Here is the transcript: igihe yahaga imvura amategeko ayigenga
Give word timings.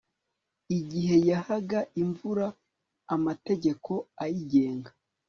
igihe 0.77 1.15
yahaga 1.29 1.79
imvura 2.01 2.45
amategeko 3.15 3.91
ayigenga 4.23 4.91